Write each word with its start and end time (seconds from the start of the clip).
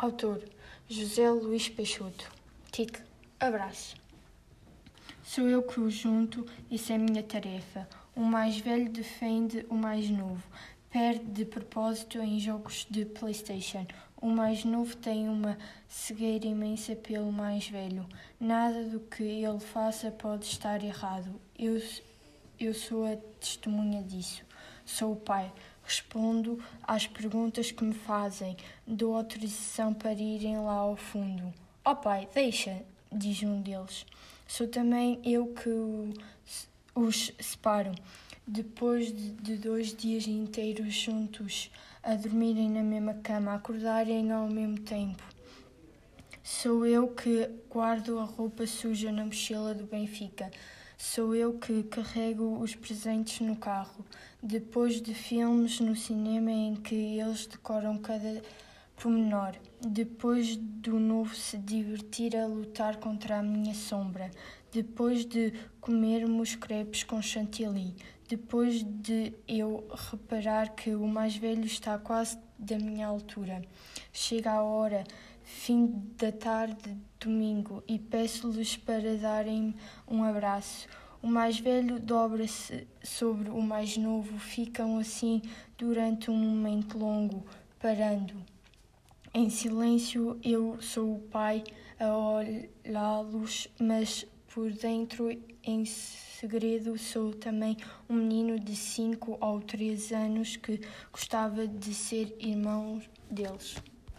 Autor 0.00 0.40
José 0.88 1.28
Luís 1.28 1.68
Peixoto. 1.68 2.30
Título 2.70 3.04
Abraço. 3.40 3.96
Sou 5.24 5.48
eu 5.48 5.60
que 5.60 5.80
o 5.80 5.90
junto, 5.90 6.46
isso 6.70 6.92
é 6.92 6.98
minha 6.98 7.20
tarefa. 7.20 7.88
O 8.14 8.20
mais 8.20 8.58
velho 8.58 8.88
defende 8.88 9.66
o 9.68 9.74
mais 9.74 10.08
novo. 10.08 10.40
Perde 10.88 11.24
de 11.24 11.44
propósito 11.44 12.18
em 12.18 12.38
jogos 12.38 12.86
de 12.88 13.06
PlayStation. 13.06 13.84
O 14.22 14.28
mais 14.28 14.64
novo 14.64 14.96
tem 14.96 15.28
uma 15.28 15.58
cegueira 15.88 16.46
imensa 16.46 16.94
pelo 16.94 17.32
mais 17.32 17.68
velho. 17.68 18.06
Nada 18.38 18.84
do 18.84 19.00
que 19.00 19.24
ele 19.24 19.58
faça 19.58 20.12
pode 20.12 20.44
estar 20.44 20.80
errado. 20.80 21.40
Eu, 21.58 21.82
eu 22.60 22.72
sou 22.72 23.04
a 23.04 23.16
testemunha 23.40 24.00
disso. 24.04 24.44
Sou 24.84 25.14
o 25.14 25.16
pai. 25.16 25.52
Respondo 25.88 26.62
às 26.82 27.06
perguntas 27.06 27.70
que 27.70 27.82
me 27.82 27.94
fazem. 27.94 28.54
Dou 28.86 29.16
autorização 29.16 29.94
para 29.94 30.12
irem 30.12 30.58
lá 30.58 30.74
ao 30.74 30.96
fundo. 30.96 31.50
Oh 31.82 31.96
pai, 31.96 32.28
deixa, 32.34 32.82
diz 33.10 33.42
um 33.42 33.62
deles. 33.62 34.04
Sou 34.46 34.68
também 34.68 35.18
eu 35.24 35.46
que 35.46 35.70
os 36.94 37.32
separo. 37.40 37.94
Depois 38.46 39.10
de 39.10 39.56
dois 39.56 39.96
dias 39.96 40.26
inteiros 40.26 40.92
juntos, 40.92 41.70
a 42.02 42.14
dormirem 42.14 42.68
na 42.68 42.82
mesma 42.82 43.14
cama, 43.14 43.52
a 43.52 43.54
acordarem 43.54 44.30
ao 44.30 44.46
mesmo 44.46 44.80
tempo. 44.80 45.22
Sou 46.42 46.84
eu 46.84 47.08
que 47.08 47.48
guardo 47.70 48.18
a 48.18 48.24
roupa 48.24 48.66
suja 48.66 49.10
na 49.10 49.24
mochila 49.24 49.74
do 49.74 49.84
Benfica. 49.84 50.50
Sou 51.00 51.32
eu 51.32 51.56
que 51.56 51.84
carrego 51.84 52.58
os 52.60 52.74
presentes 52.74 53.40
no 53.40 53.54
carro. 53.54 54.04
Depois 54.42 55.00
de 55.00 55.14
filmes 55.14 55.78
no 55.78 55.94
cinema 55.94 56.50
em 56.50 56.74
que 56.74 57.20
eles 57.20 57.46
decoram 57.46 57.96
cada 57.98 58.42
pormenor. 58.96 59.54
Depois 59.80 60.56
do 60.56 60.98
novo 60.98 61.36
se 61.36 61.56
divertir 61.56 62.36
a 62.36 62.46
lutar 62.46 62.96
contra 62.96 63.38
a 63.38 63.42
minha 63.44 63.74
sombra. 63.74 64.28
Depois 64.72 65.24
de 65.24 65.52
comermos 65.80 66.56
crepes 66.56 67.04
com 67.04 67.22
chantilly. 67.22 67.94
Depois 68.28 68.82
de 68.82 69.32
eu 69.46 69.86
reparar 70.10 70.74
que 70.74 70.90
o 70.96 71.06
mais 71.06 71.36
velho 71.36 71.64
está 71.64 71.96
quase 71.96 72.36
da 72.58 72.76
minha 72.76 73.06
altura. 73.06 73.62
Chega 74.12 74.50
a 74.50 74.62
hora, 74.62 75.04
fim 75.48 76.12
da 76.18 76.30
tarde, 76.30 76.94
domingo, 77.18 77.82
e 77.88 77.98
peço-lhes 77.98 78.76
para 78.76 79.16
darem 79.16 79.74
um 80.06 80.22
abraço. 80.22 80.86
O 81.22 81.26
mais 81.26 81.58
velho 81.58 81.98
dobra-se 81.98 82.86
sobre 83.02 83.48
o 83.48 83.60
mais 83.62 83.96
novo, 83.96 84.38
ficam 84.38 84.98
assim 84.98 85.40
durante 85.78 86.30
um 86.30 86.36
momento 86.36 86.98
longo, 86.98 87.46
parando. 87.78 88.34
Em 89.32 89.48
silêncio, 89.48 90.38
eu 90.44 90.80
sou 90.82 91.14
o 91.14 91.20
pai 91.20 91.64
a 91.98 92.14
olhá-los, 92.14 93.68
mas 93.80 94.26
por 94.52 94.70
dentro, 94.70 95.30
em 95.64 95.84
segredo, 95.86 96.98
sou 96.98 97.32
também 97.32 97.76
um 98.08 98.14
menino 98.14 98.60
de 98.60 98.76
cinco 98.76 99.38
ou 99.40 99.60
três 99.62 100.12
anos 100.12 100.56
que 100.56 100.80
gostava 101.10 101.66
de 101.66 101.94
ser 101.94 102.36
irmão 102.38 103.00
deles. 103.30 103.76